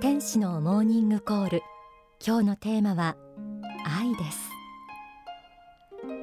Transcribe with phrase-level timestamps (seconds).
[0.00, 1.62] 天使のモーニングコール。
[2.24, 3.16] 今日のテーマは
[3.84, 4.50] 愛です。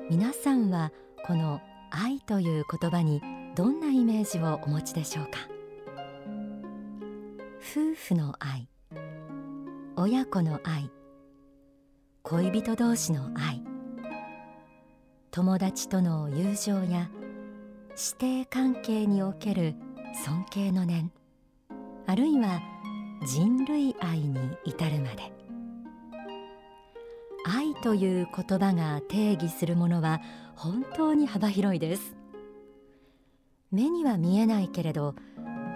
[0.09, 0.91] 皆さんは
[1.25, 3.21] この愛という言葉に
[3.55, 5.31] どんなイメージをお持ちでしょうか？
[7.59, 8.67] 夫婦の愛。
[9.95, 10.91] 親子の愛。
[12.23, 13.63] 恋人同士の愛。
[15.31, 17.09] 友達との友情や
[18.01, 19.75] 師弟関係における
[20.23, 21.11] 尊敬の念
[22.07, 22.61] あるいは
[23.27, 25.33] 人類愛に至るまで。
[27.45, 30.21] 愛という言葉が定義するものは
[30.55, 32.15] 本当に幅広いです。
[33.69, 35.13] 目には見えないけれど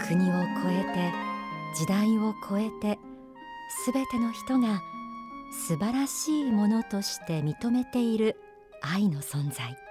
[0.07, 1.11] 国を越えて
[1.77, 2.99] 時代を超えて
[3.83, 4.81] すべての人が
[5.67, 8.37] 素晴らしいものとして認めている
[8.81, 9.82] 愛の存在。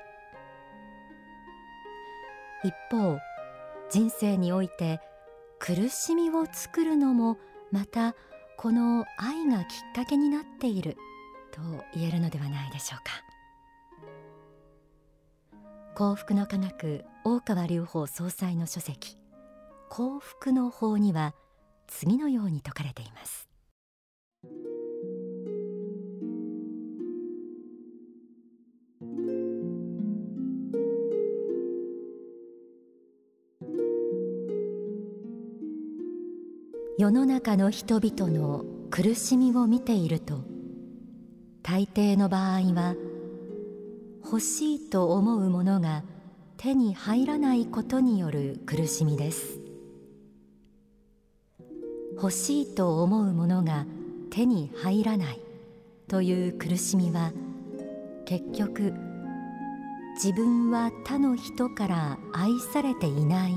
[2.65, 3.19] 一方
[3.91, 5.01] 人生において
[5.59, 7.39] 苦しみを作るのも
[7.71, 8.15] また
[8.57, 10.97] この愛がきっかけになっている
[11.53, 11.61] と
[11.95, 13.13] 言えるのではないでしょうか。
[15.95, 19.19] 幸福の科学大川隆法総裁の書籍
[19.91, 21.35] 幸福の法には
[21.87, 23.52] 次のように説かれています。
[37.03, 40.45] 世の中の人々の苦しみを見ていると
[41.61, 42.95] 大抵の場合は
[44.25, 46.05] 欲しいと思うものが
[46.59, 49.59] 手に入らないことによる苦しみです。
[52.15, 53.85] 欲しいと思うものが
[54.31, 55.41] 手に入らない
[56.07, 57.33] という苦しみは
[58.27, 58.95] 結局
[60.23, 63.57] 自分は他の人から愛されていない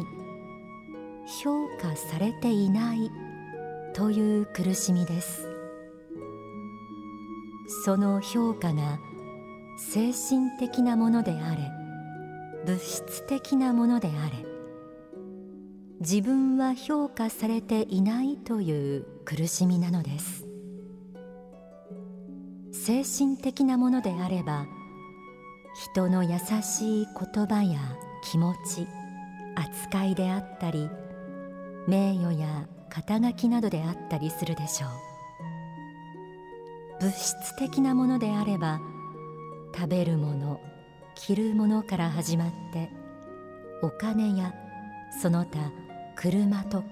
[1.44, 3.12] 評価されていない
[3.96, 5.48] という苦しみです。
[7.86, 9.00] その評価が
[9.78, 11.72] 精神的なものであれ
[12.66, 14.46] 物質的なものであれ
[16.02, 20.46] 自分は評価されていないという苦しみなのです。
[22.74, 24.66] 精神的なものであれば
[25.94, 27.80] 人の優しい言葉や
[28.24, 28.88] 気持ち
[29.56, 30.90] 扱いであったり
[31.88, 34.90] 名誉や肩書きなどであったりするでしょう。
[37.02, 38.80] 物質的なものであれば
[39.76, 40.62] 食べるもの
[41.14, 42.90] 着るものから始まって
[43.82, 44.54] お金や
[45.22, 45.74] その他
[46.16, 46.86] 車とか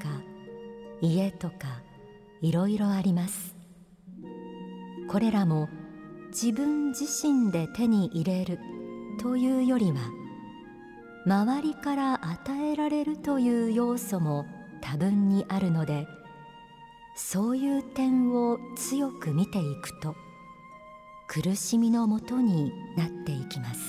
[1.00, 1.82] 家とか
[2.42, 3.56] いろいろあります。
[5.10, 5.70] これらも
[6.32, 8.60] 自分自身で手に入れる
[9.22, 10.00] というよりは
[11.26, 14.46] 周りから与えられるという要素も
[14.84, 16.08] 多分にあるので
[17.16, 20.14] そういう点を強く見ていくと
[21.28, 23.80] 苦しみのもとになっていきます。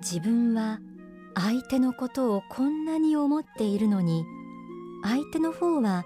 [0.00, 0.78] 自分は
[1.34, 4.24] 相手のことをこんなに思っているのに
[5.02, 6.04] 相手の方は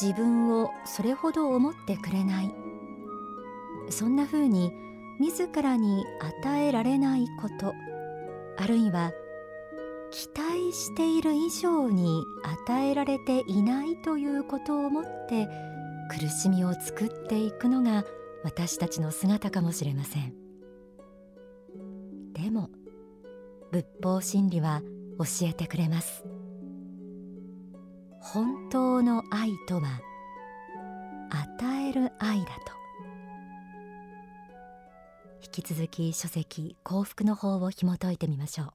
[0.00, 2.54] 自分をそれほど思ってくれない。
[3.90, 4.72] そんなふうに
[5.20, 7.74] 自らに与えられないこと。
[8.56, 9.12] あるいは
[10.10, 12.22] 期待している以上に
[12.68, 15.48] 与えられていないということをもって
[16.10, 18.04] 苦しみを作っていくのが
[18.44, 20.34] 私たちの姿かもしれません。
[22.34, 22.68] でも
[23.70, 24.82] 仏法真理は
[25.18, 26.24] 教えてくれます。
[28.20, 30.00] 本当の愛とは
[31.30, 32.81] 与える愛だと。
[35.52, 38.72] き続き書籍幸福の法を紐解いてみましょう。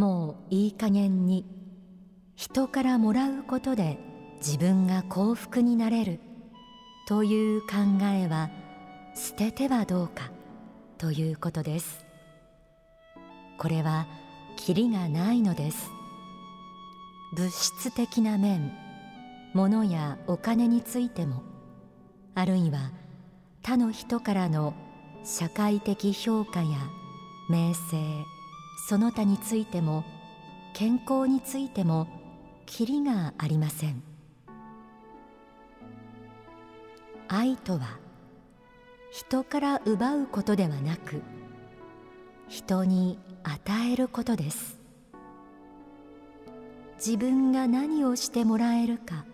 [0.00, 1.44] もういい加減に
[2.34, 3.98] 人からもらうことで
[4.38, 6.31] 自分が幸福になれる。
[7.12, 7.66] という考
[8.04, 8.48] えは
[9.14, 10.30] 捨ててはどうか
[10.96, 12.06] ということです。
[13.58, 14.06] これは
[14.56, 15.90] キリがないのです。
[17.36, 18.72] 物質的な面
[19.52, 21.42] 物やお金についても
[22.34, 22.92] あるいは
[23.62, 24.72] 他の人からの
[25.22, 26.78] 社会的評価や
[27.50, 28.24] 名声
[28.88, 30.02] その他についても
[30.72, 32.08] 健康についても
[32.64, 34.11] きりがありません。
[37.34, 37.98] 愛とは
[39.10, 41.22] 人から奪うことではなく
[42.46, 44.78] 人に与えることです。
[46.98, 49.24] 自分が何をしてもらえるか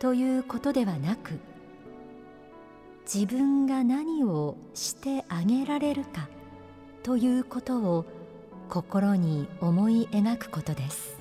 [0.00, 1.38] ということではなく
[3.04, 6.28] 自分が何をしてあげられるか
[7.04, 8.04] ということを
[8.68, 11.20] 心に思い描くことです。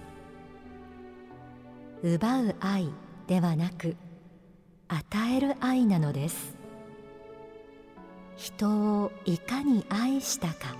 [2.01, 2.89] 奪う愛
[3.27, 3.95] ではなく
[4.87, 6.55] 与える愛なのです。
[8.35, 8.69] 人
[9.03, 10.75] をいかに愛したか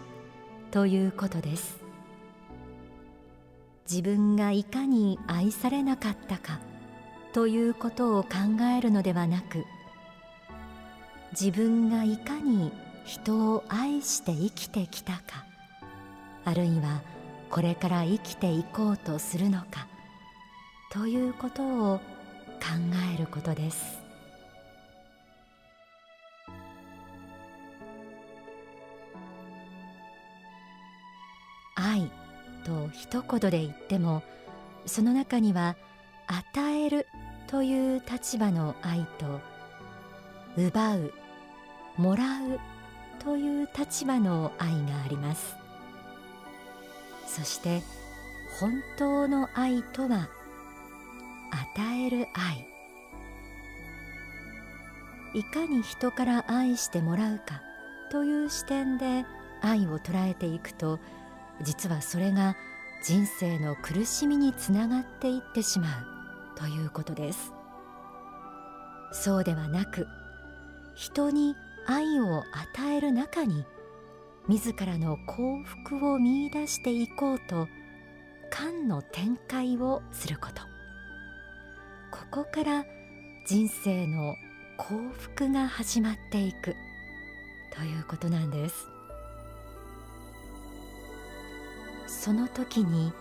[0.71, 1.87] ということです。
[3.89, 6.59] 自分がいかに愛されなかったか
[7.31, 8.29] ということを考
[8.77, 9.63] えるのではなく
[11.31, 12.73] 自分がいかに
[13.05, 15.45] 人を愛して生きてきたか
[16.43, 17.01] あるいは
[17.49, 19.87] これから生きていこうとするのか
[20.91, 21.99] ということを
[23.13, 23.99] えることです。
[31.75, 32.11] 愛
[32.65, 34.23] と一言で言っても
[34.85, 35.75] その中には
[36.27, 37.07] 与える
[37.47, 39.39] という立場の愛と
[40.57, 41.13] 奪う
[41.97, 42.59] もらう
[43.23, 45.55] という立場の愛があります。
[47.27, 47.81] そして
[48.59, 50.29] 本当の愛とは
[51.51, 52.67] 与える愛。
[55.33, 57.61] いかに人から愛してもらうか
[58.11, 59.25] という視点で
[59.61, 60.99] 愛を捉えていくと
[61.61, 62.55] 実はそれが
[63.03, 67.53] 人生の苦しみにつながっていってしまうということです。
[69.11, 70.07] そうではなく
[70.95, 71.55] 人に
[71.85, 73.65] 愛を与える中に
[74.47, 77.67] 自らの幸福を見いだしていこうと
[78.49, 80.76] 観の展開をすること。
[82.31, 82.85] ここから
[83.45, 84.35] 人生の
[84.77, 86.75] 幸福が始まっていく
[87.73, 88.87] ということなんです。
[92.07, 93.13] その時に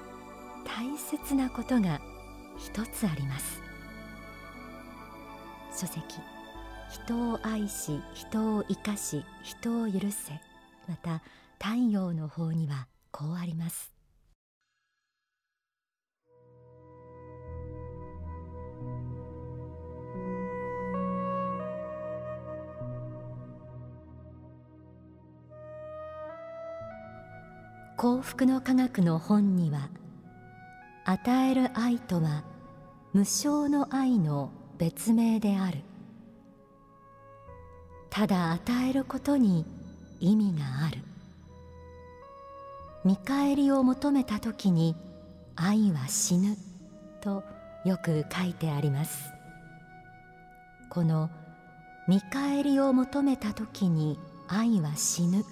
[0.65, 2.01] 大切なことが
[2.59, 3.61] 一つあります。
[5.79, 6.03] 書籍
[6.91, 10.33] 人を愛し人を生かし人を許せ
[10.89, 11.23] また
[11.63, 13.96] 太陽の方にはこうあります。
[27.97, 29.89] 幸福の科学の本には
[31.07, 32.45] 与える愛とは
[33.15, 35.79] 無償の愛の別名である。
[38.11, 39.65] ただ与えることに
[40.21, 40.99] 意味がある。
[43.03, 44.95] 見返りを求めた時に
[45.55, 46.59] 愛は死ぬ
[47.23, 47.45] と
[47.87, 49.31] よく書いてあります。
[50.91, 51.31] この
[52.09, 55.45] 見返りを求めた時に愛は死ぬ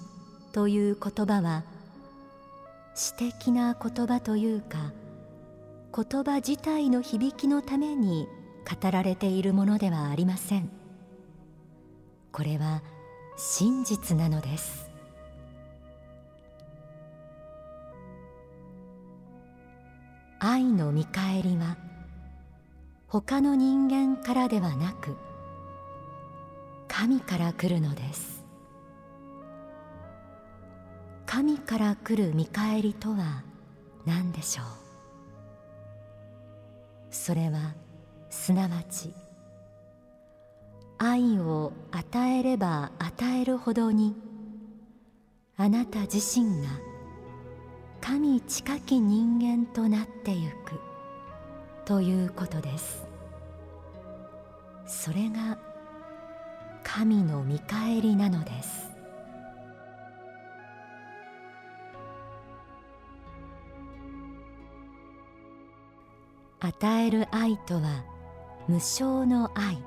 [0.53, 1.63] という言葉は
[2.95, 4.93] 詩的な言葉というか
[5.93, 8.27] 言葉自体の響きのために
[8.81, 10.69] 語られているものではありません。
[12.31, 12.83] これは
[13.37, 14.89] 真実なのです。
[20.39, 21.77] 愛の見返りは
[23.07, 25.15] 他の人間からではなく
[26.87, 28.44] 神から来るのです。
[31.35, 33.43] 神から来る見返りとは
[34.05, 34.65] 何でしょう。
[37.13, 37.75] それは
[38.29, 39.13] すなわち
[40.97, 44.15] 愛を与えれば与えるほどに
[45.57, 46.69] あなた自身が
[47.99, 50.79] 神近き人間となってゆく
[51.83, 53.05] ということです。
[54.87, 55.57] それが
[56.81, 58.94] 神の見返りなのです。
[66.59, 68.03] 与える愛とは
[68.67, 69.77] 無償の愛。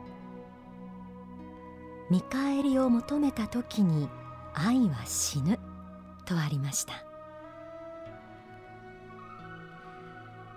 [2.10, 4.08] 見返りを求めた時に
[4.54, 5.58] 愛は死ぬ
[6.24, 7.04] とありました。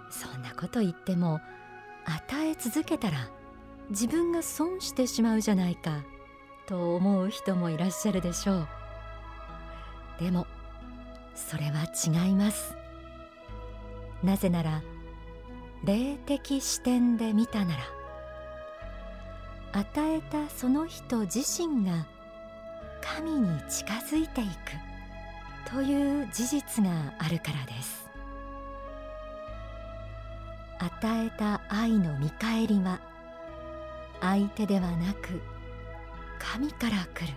[0.09, 1.39] そんなこと言っても
[2.05, 3.29] 与え続けたら
[3.89, 6.03] 自分が損してしまうじゃないか
[6.67, 8.67] と思う人もいらっしゃるでしょう。
[10.19, 10.45] でも
[11.35, 12.75] それは違います。
[14.23, 14.83] なぜなら
[15.83, 17.81] 霊的視点で見たなら
[19.73, 22.05] 与えたその人自身が
[23.01, 28.09] 神に近づいていくという事実があるからです。
[30.77, 32.99] 与えた愛の見返りは
[34.19, 35.41] 相手ではなく
[36.37, 37.33] 神から来る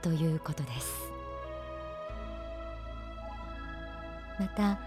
[0.00, 0.92] ということです。
[4.38, 4.78] また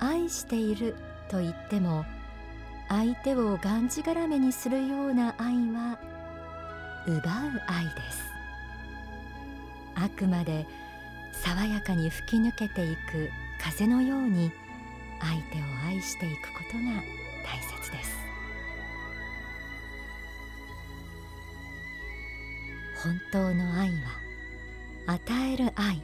[0.00, 0.96] 愛している
[1.28, 2.04] と言っても
[2.88, 5.98] 相手をがんじがらめにするような愛は
[7.06, 8.24] 奪う愛です。
[9.94, 10.66] あくまで
[11.32, 14.52] 爽やかに吹き抜けていく風のように
[15.20, 16.84] 相手を愛していくことが
[17.44, 18.16] 大切です。
[23.02, 23.90] 本当の愛
[25.06, 26.02] は与える愛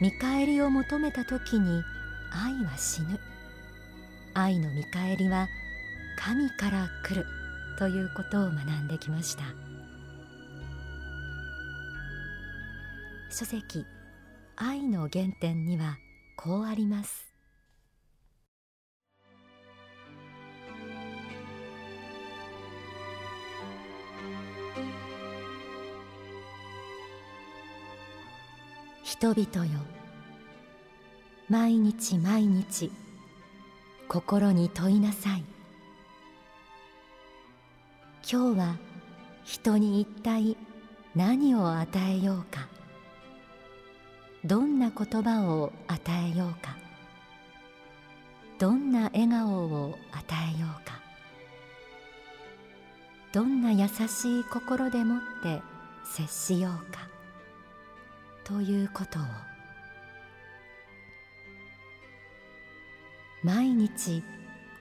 [0.00, 1.82] 見返りを求めた時に
[2.30, 3.18] 愛は死ぬ。
[4.38, 5.48] 愛の見返りは
[6.18, 7.26] 神から来る
[7.78, 9.44] ということを学んできました。
[13.30, 13.86] 書籍
[14.56, 15.96] 愛の原点には
[16.36, 17.32] こうあります。
[29.02, 29.80] 人々よ
[31.48, 32.92] 毎日毎日
[34.08, 35.44] 心に問いなさい。
[38.30, 38.76] 今日は
[39.44, 40.56] 人に一体
[41.14, 42.68] 何を与えようか。
[44.44, 46.00] どんな言葉を与
[46.34, 46.76] えようか。
[48.58, 50.24] どんな笑顔を与
[50.56, 51.00] えようか。
[53.32, 55.60] どんな優しい心でもって
[56.04, 57.08] 接しようか。
[58.44, 59.55] ということを。
[63.46, 64.24] 毎日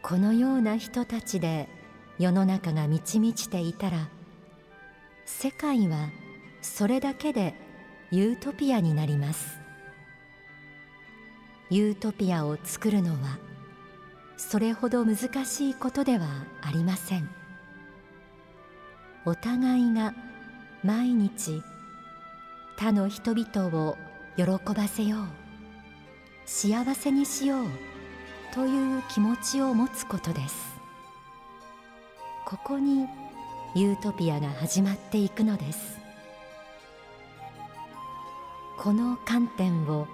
[0.01, 1.69] このような人たちで
[2.17, 4.09] 世の中が満ち満ちていたら
[5.23, 6.09] 世界は
[6.63, 7.53] それだけで
[8.09, 9.59] ユートピアになります。
[11.69, 13.37] ユートピアを作るのは
[14.35, 16.25] それほど難しいことでは
[16.63, 17.29] ありません。
[19.25, 20.15] お互いが
[20.83, 21.61] 毎日
[22.77, 23.95] 他の人々を
[24.35, 25.27] 喜ばせよう。
[26.47, 27.94] 幸せにしよう。
[28.55, 30.79] という気持ちを持つことです。
[32.45, 33.05] ここに
[33.75, 35.99] ユートピアが始まっていくのです。
[38.77, 40.07] この観点を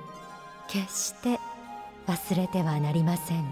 [0.68, 1.40] 決して
[2.08, 3.46] 忘れてはなりません。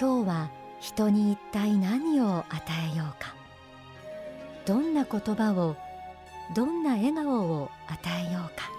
[0.00, 2.62] 今日は人に一体何を与
[2.94, 3.34] えようか。
[4.64, 5.74] どんな言葉を
[6.52, 8.70] どんな笑顔を与えようか。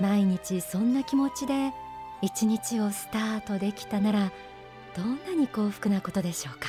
[0.00, 1.72] 毎日そんな気持ちで
[2.22, 4.32] 一日をスタートできたなら
[4.96, 6.68] どんなに幸福なことでしょうか。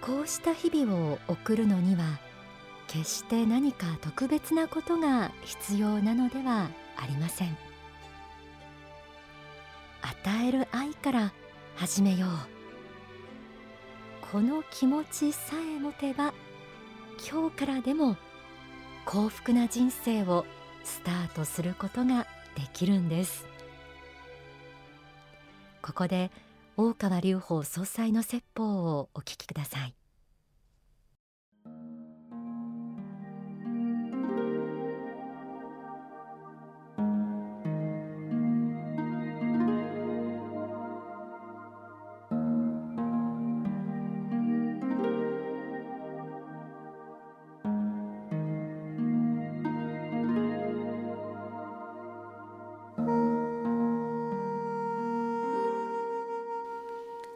[0.00, 2.18] こうした日々を送るのには
[2.88, 7.56] 決して何か特別なことが必要なのではありません。
[10.02, 11.32] 与える愛から
[11.76, 12.59] 始めよう。
[14.30, 16.32] この気持ちさえ持てば
[17.28, 18.16] 今日からでも
[19.04, 20.46] 幸福な人生を
[20.84, 23.44] スタートすることができるんです。
[25.82, 26.30] ここで
[26.76, 29.99] 大川隆法総裁の説法をお聞きください。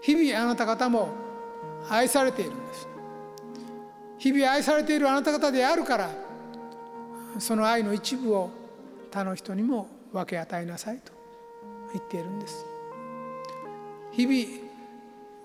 [0.04, 1.08] 日々あなた方も
[1.88, 2.88] 愛されているんです。
[4.18, 6.10] 日々愛されているあなた方であるから
[7.38, 8.50] その愛の一部を
[9.10, 11.12] 他の人にも分け与えなさいと
[11.94, 12.66] 言っているんです。
[14.12, 14.62] 日々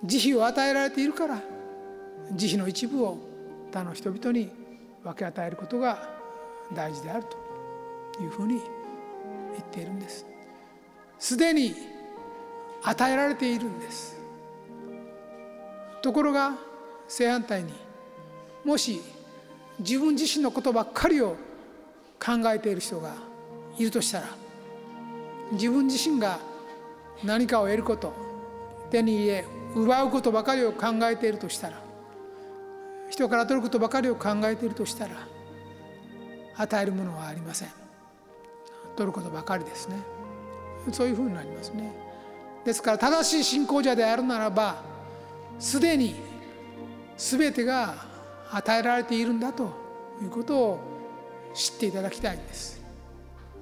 [0.03, 1.41] 慈悲を与えられているから
[2.33, 3.17] 慈悲の一部を
[3.71, 4.51] 他の人々に
[5.03, 6.09] 分け与えることが
[6.73, 7.23] 大事である
[8.17, 8.61] というふうに言
[9.61, 10.25] っているんです。
[11.17, 11.75] すでに
[12.83, 14.18] 与えられているんです。
[16.01, 16.53] ところが
[17.08, 17.74] 正反対に
[18.63, 19.01] もし
[19.79, 21.38] 自分自身のことばっかりを
[22.20, 23.13] 考えている人が
[23.77, 24.27] いるとしたら
[25.53, 26.39] 自分自身が
[27.24, 28.13] 何かを得ること
[28.91, 31.82] 手に入れ奪うことばかりを考えているとしたら
[33.10, 35.27] 人から取ることばかりを考えているとしたら
[36.56, 37.70] 与えるものはありません。
[38.98, 39.96] 取ることばかりですね。
[40.91, 41.91] そういうふうになりますね。
[42.65, 44.84] ですから正しい信仰者であるならば
[45.59, 46.15] すでに
[47.17, 47.95] 全てが
[48.51, 49.71] 与えられているんだと
[50.21, 50.79] いうことを
[51.53, 52.81] 知っていただきたいんです。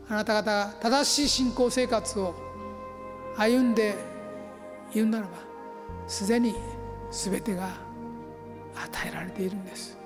[0.10, 2.36] あなた方が正しい信仰生活を
[3.36, 3.96] 歩んで
[4.94, 5.32] いるならば
[6.08, 6.56] すでに
[7.12, 7.70] 全てが
[8.76, 9.98] 与えられているんです。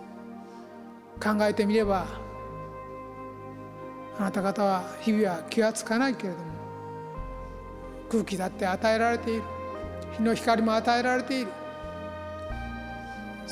[1.21, 2.07] 考えてみれば
[4.17, 6.45] あなた方は日々は気が付かないけれども
[8.09, 9.43] 空気だって与えられている。
[10.17, 11.51] 日の光も与えられている。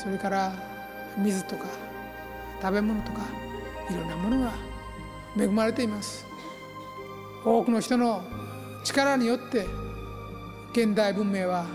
[0.00, 0.52] それから
[1.18, 1.66] 水とか
[2.62, 3.20] 食べ物とか
[3.90, 4.52] いろんなものが
[5.36, 6.24] 恵まれています。
[7.44, 8.22] 多くの人の
[8.84, 9.66] 力によって
[10.72, 11.66] 現代文明は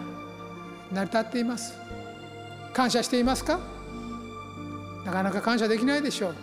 [0.91, 1.77] 成り立っています。
[2.73, 3.59] 感謝していますか？
[5.05, 6.35] なかなか感謝できないでしょう。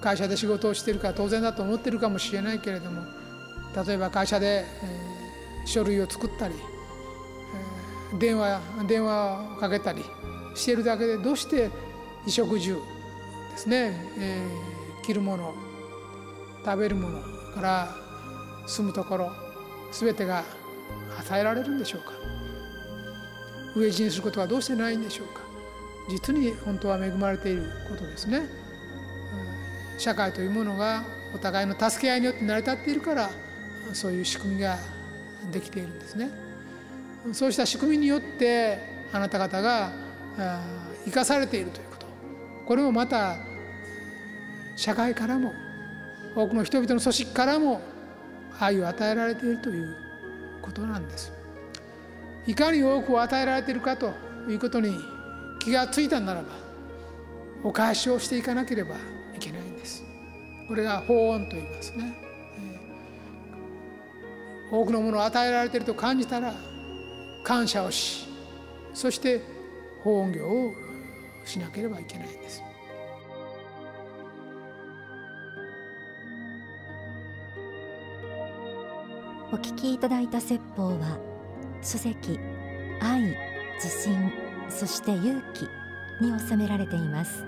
[0.00, 3.02] 会社で仕事をしているから当然だと思ってるかもしれないけれども
[3.86, 6.54] 例えば会社で、えー、書類を作ったり、
[8.12, 10.04] えー、電話電話をかけたり
[10.58, 11.70] しているだけでどうして
[12.26, 12.74] 衣食住
[13.52, 15.54] ですね、えー、着るもの
[16.64, 17.20] 食べるもの
[17.54, 17.88] から
[18.66, 19.32] 住むところ
[19.92, 20.44] 全てが
[21.18, 22.12] 与えられるんでしょうか？
[23.74, 25.40] 飢え死にすることはどうしてないんでしょうか？
[26.10, 28.38] 実に本当は恵まれていることですね。
[28.38, 31.02] うん社会というものが
[31.34, 33.30] お互いの助け合いによって成り立っているから
[33.92, 34.78] そういう仕組みが
[35.50, 36.30] できているんですね。
[37.32, 38.78] そうした仕組みによって
[39.12, 39.90] あなた方が
[41.04, 42.06] 生かされているということ。
[42.66, 43.36] これもまた
[44.76, 45.52] 社会からも
[46.36, 47.80] 多くの人々の組織からも
[48.60, 49.96] 愛を与えられているという
[50.62, 51.32] ことなんです。
[52.46, 54.12] いかに多くを与えられているかと
[54.48, 54.94] いうことに
[55.60, 56.48] 気がついたならば
[57.62, 58.94] お返しをしていかなければ
[59.34, 60.02] いけないんです。
[60.68, 62.14] これが法恩と言いますね、
[64.70, 66.54] 多くのものを与えられていると感じたら
[67.42, 68.28] 感謝をし
[68.94, 69.40] そして
[70.08, 70.72] 法恩業を
[71.44, 72.62] しなければいけないんです。
[79.52, 81.18] お聞きいただいた説法は
[81.82, 82.38] 書籍
[83.00, 83.36] 愛
[83.74, 84.32] 自信
[84.68, 85.62] そして勇気
[86.22, 87.44] に収められています。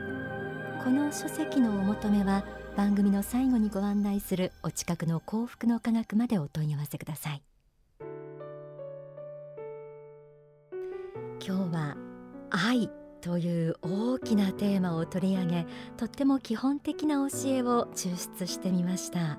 [0.84, 2.44] この書籍のお求めは
[2.76, 7.42] 番組の最後にご案内するお近くの幸福の科学までお問い合わせください。
[11.42, 12.09] 今日は
[12.50, 19.38] 愛という大きなテーマを取り上げとっても基本的な教えを抽出してみました。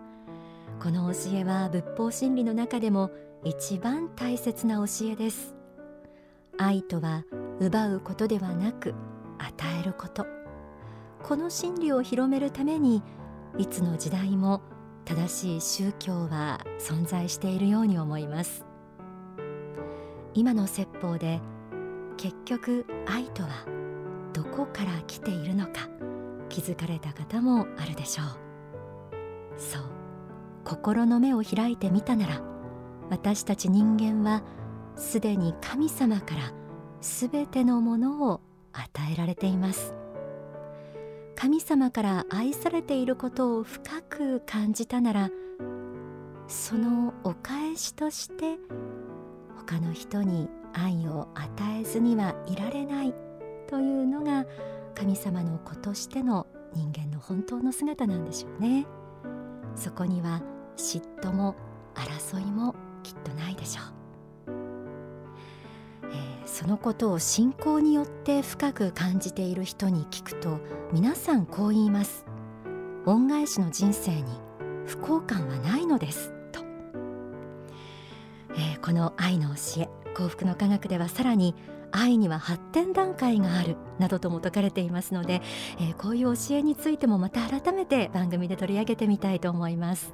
[0.82, 3.12] この教えは仏法真理の中でも
[3.44, 5.56] 一番大切な教えです。
[6.58, 7.26] 愛とは
[7.60, 8.94] 奪うことではなく
[9.38, 10.26] 与えること。
[11.24, 13.04] この真理を広めるために
[13.58, 14.62] いつの時代も
[15.06, 18.66] 正しい宗教は存在しているように思います。
[20.34, 21.42] 今の説法で
[22.22, 23.50] 結局愛とは
[24.32, 25.90] どこから来ているのか
[26.50, 28.28] 気づかれた方もあるでしょう。
[29.58, 29.82] そう
[30.64, 32.42] 心の目を開いてみたなら
[33.10, 34.44] 私たち人間は
[34.96, 36.54] すでに神様から
[37.02, 39.96] すべてのものを与えられています。
[41.36, 45.32] 神様から愛されていることを深く感じたなら
[46.48, 48.60] そのお返しとして
[49.66, 53.14] 他の人に愛を与えずにはいられない
[53.68, 54.46] というのが
[54.96, 58.86] 神様の子としての人間の本当の姿なんでしょうね。
[59.76, 60.42] そこには
[60.78, 61.56] 嫉妬も
[61.96, 63.82] 争いもきっとないでしょ
[64.52, 64.56] う、
[66.12, 70.60] えー、そのことを信仰によって深く感じている人に聞くと
[70.92, 72.26] 皆さんこう言います。
[73.06, 74.24] 恩返しの人生に
[74.86, 76.34] 不幸感はないのです、
[78.56, 81.56] えー、この愛の教え幸福の科学ではさらに
[81.92, 85.42] 愛には発展段階があるなどとも説かれていますので、
[85.80, 90.14] えー、こういう教えについてもまた改めて番組で取り上げてみたいと思います。